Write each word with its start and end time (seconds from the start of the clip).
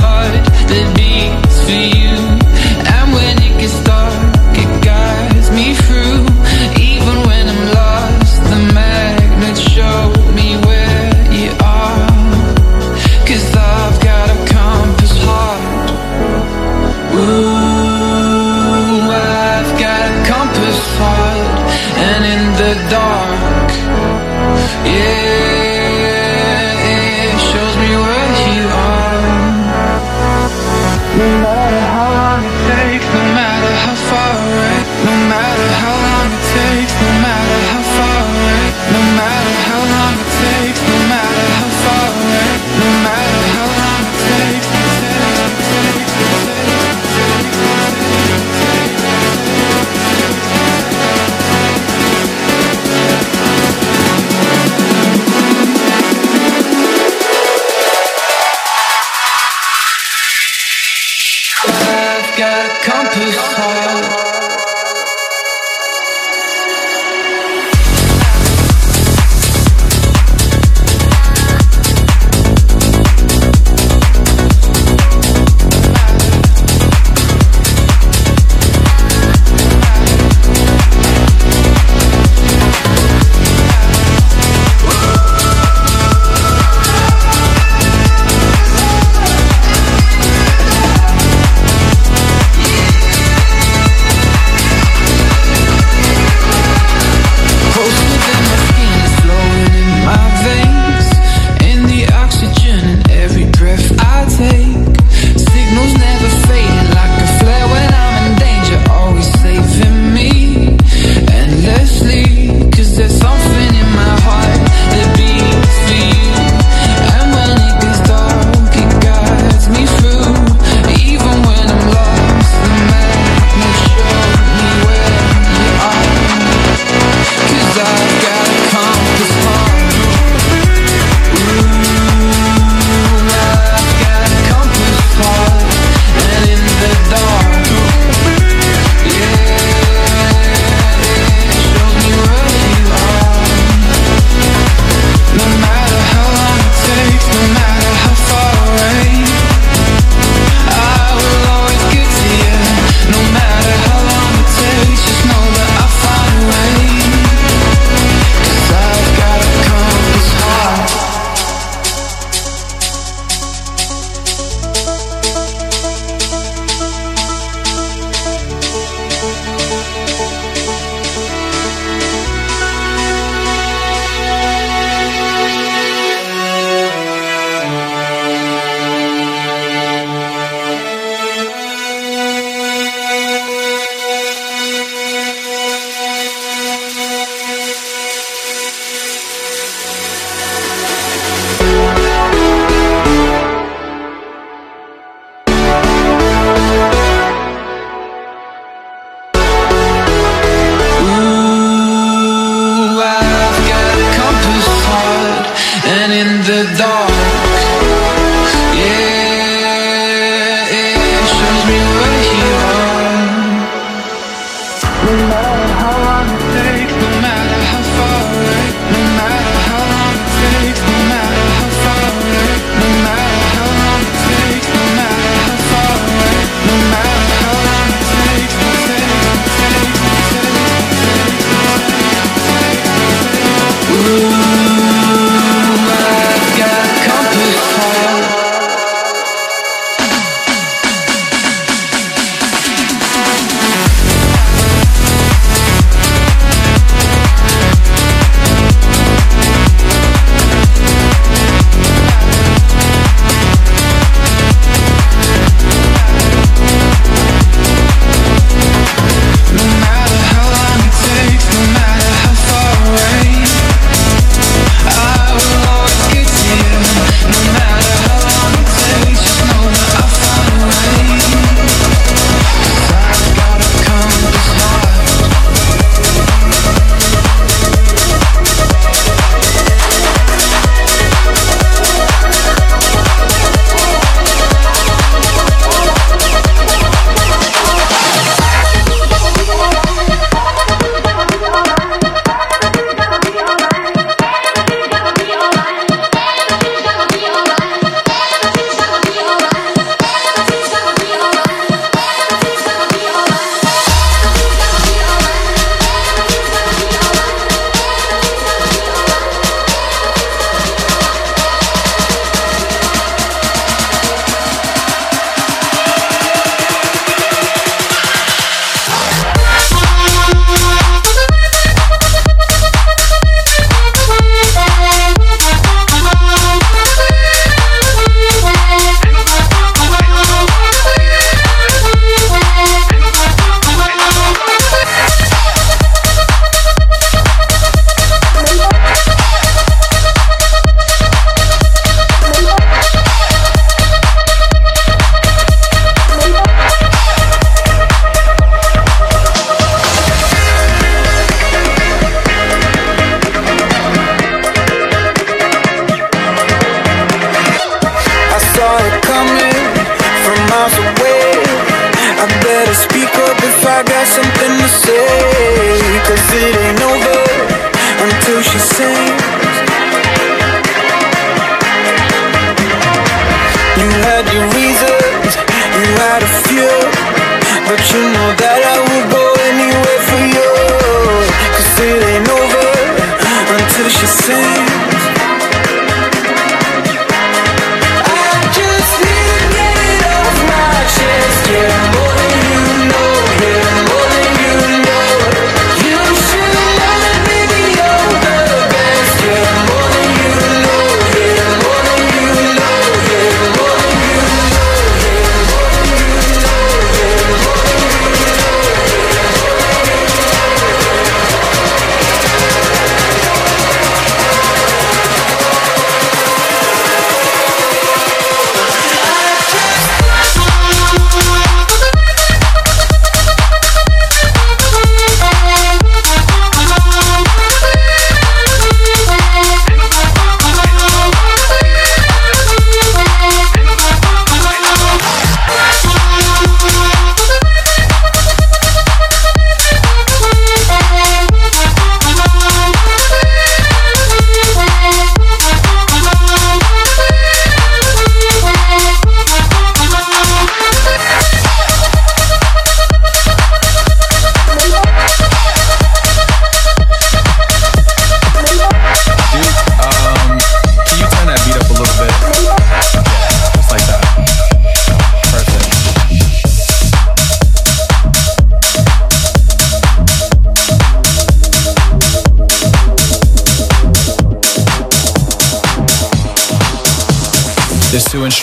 heart 0.00 0.44
that 0.68 0.92
beats 0.96 1.45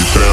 Keep 0.00 0.29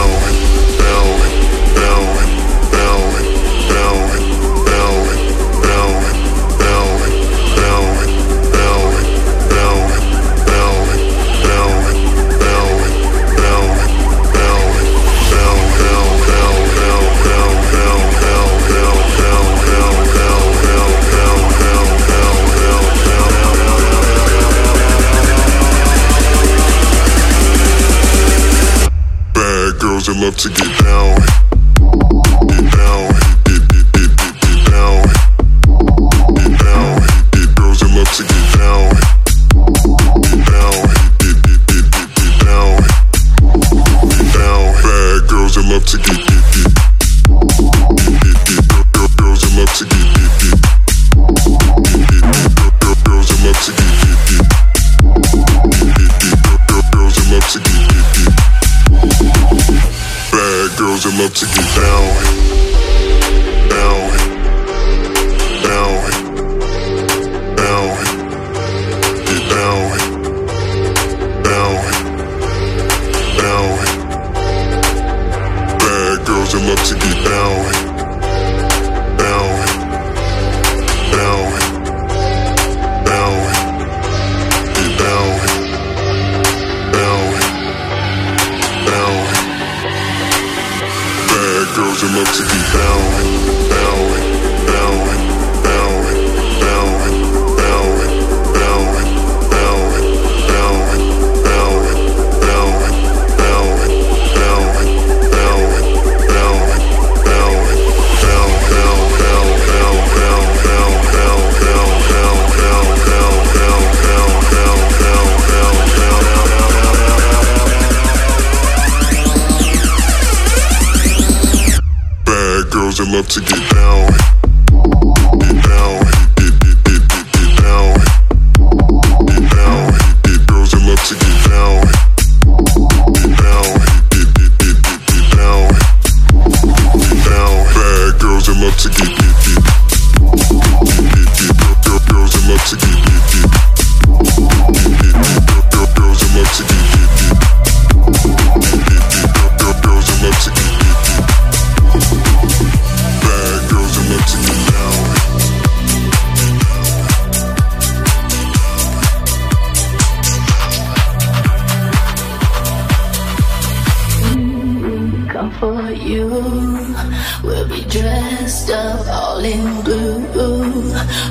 We'll 167.48 167.70
be 167.70 167.82
dressed 167.86 168.70
up 168.72 169.08
all 169.08 169.40
in 169.40 169.82
blue 169.82 170.20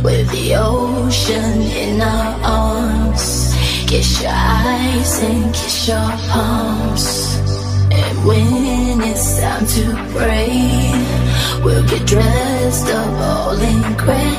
With 0.02 0.30
the 0.30 0.56
ocean 0.56 1.60
in 1.60 2.00
our 2.00 2.40
arms. 2.42 3.54
Kiss 3.86 4.22
your 4.22 4.32
eyes 4.32 5.22
and 5.22 5.54
kiss 5.54 5.88
your 5.88 6.10
palms. 6.30 7.36
And 7.92 8.16
when 8.26 9.02
it's 9.02 9.38
time 9.40 9.66
to 9.76 9.84
pray 10.16 10.90
We'll 11.62 11.84
be 11.84 12.00
dressed 12.06 12.88
up 12.88 13.12
all 13.32 13.60
in 13.60 13.82
gray 14.02 14.32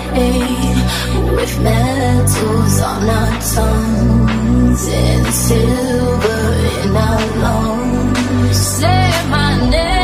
With 1.35 1.53
medals 1.61 2.81
on 2.81 3.03
our 3.07 3.33
tongues 3.55 4.87
And 4.87 5.27
silver 5.27 6.43
in 6.81 6.97
our 6.97 7.25
lungs. 7.45 8.57
Say 8.57 9.29
my 9.29 9.69
name. 9.69 9.96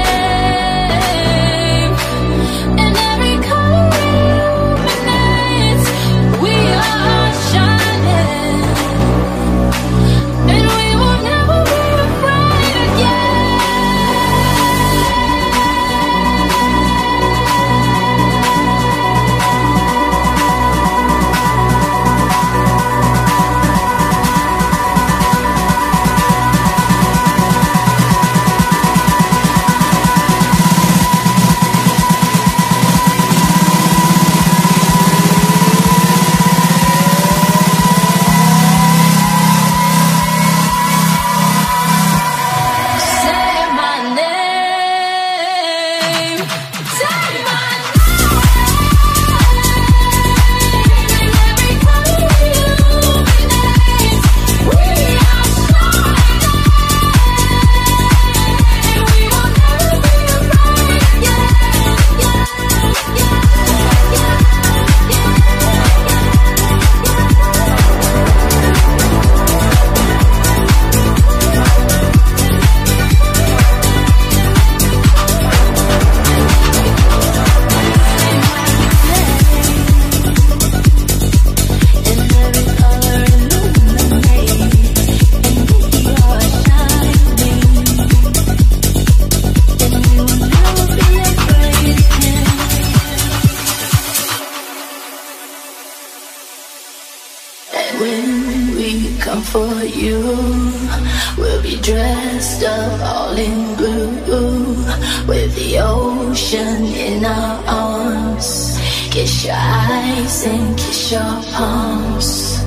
Ocean 106.54 106.86
in 106.86 107.26
our 107.26 107.63
arms. 107.68 108.78
Kiss 109.12 109.46
your 109.46 109.56
eyes 109.56 110.46
and 110.46 110.78
kiss 110.78 111.12
your 111.12 111.22
palms. 111.54 112.60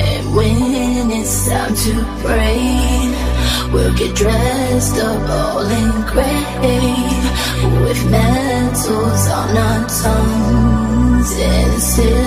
And 0.00 0.34
when 0.34 1.10
it's 1.10 1.48
time 1.48 1.74
to 1.74 1.94
pray, 2.22 3.70
we'll 3.72 3.96
get 3.96 4.14
dressed 4.14 4.98
up 4.98 5.30
all 5.30 5.66
in 5.66 5.90
gray 6.12 6.94
with 7.84 8.10
metals 8.10 9.28
on 9.28 9.56
our 9.56 9.88
tongues 9.88 11.32
and 11.38 11.82
silver 11.82 12.17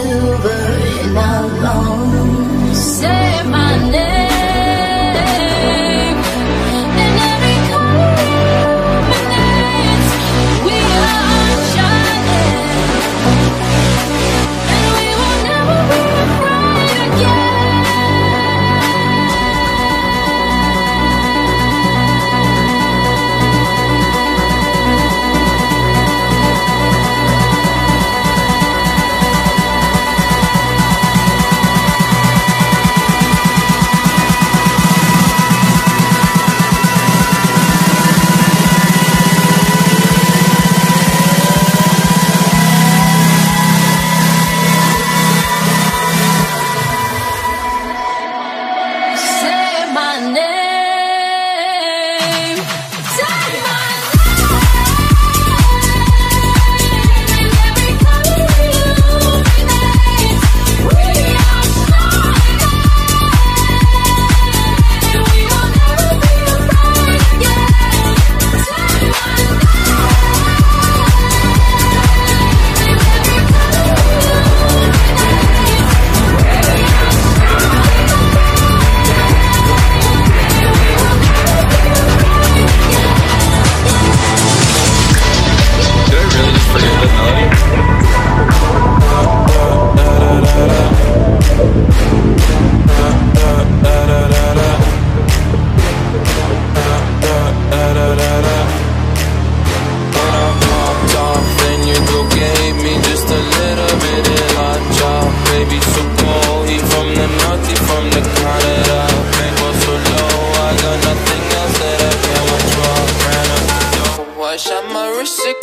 shot 115.25 115.61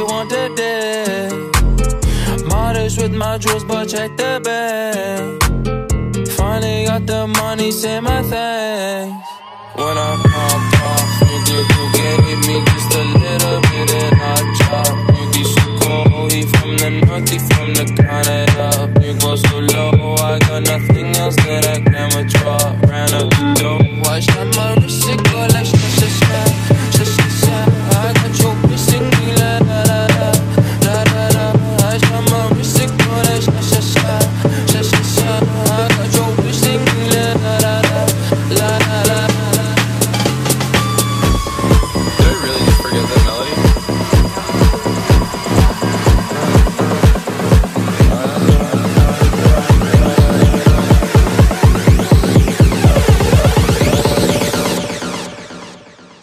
she 0.00 0.04
wanted 0.04 0.54
day. 0.56 1.28
Modest 2.46 3.00
with 3.00 3.12
my 3.12 3.38
jewels, 3.38 3.64
but 3.64 3.86
check 3.86 4.16
the 4.16 4.40
bag. 4.42 5.22
Finally 6.36 6.84
got 6.86 7.06
the 7.06 7.26
money, 7.26 7.70
say 7.70 8.00
my 8.00 8.22
thanks. 8.22 9.28
When 9.74 9.96
I 9.98 10.10
pop 10.32 10.62
off, 10.88 11.08
nigga, 11.26 11.58
you 11.72 11.84
gave 11.96 12.40
me 12.48 12.56
just 12.70 12.94
a 12.94 13.04
little 13.22 13.60
bit 13.68 13.90
and 14.02 14.20
I 14.20 14.36
chop. 14.58 14.94
Nigga, 15.14 15.42
so 15.54 15.64
cold, 15.80 16.32
he 16.32 16.42
from 16.42 16.76
the 16.78 16.90
north, 17.04 17.28
he 17.28 17.38
from 17.38 17.74
the 17.74 17.84
Canada. 17.96 18.68
Nigga. 18.94 19.06
You 19.06 19.20
go 19.20 19.36
so 19.36 19.58
low, 19.58 20.14
I 20.16 20.38
got 20.38 20.62
nothing 20.62 21.16
else 21.16 21.36
that 21.36 21.66
I 21.66 21.80
can 21.80 22.08
withdraw. 22.16 22.58
Ran 22.88 23.12
up 23.14 23.30
the 23.30 23.54
door, 23.60 23.80
watch. 24.04 24.26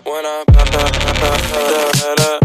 when 0.08 0.26
I 0.26 0.43
pop, 0.48 0.67
pop, 0.70 0.93
pop, 0.93 1.15
pop, 1.15 1.15
pop, 1.15 1.41
pop, 1.50 1.96
pop, 1.98 2.17
pop. 2.17 2.37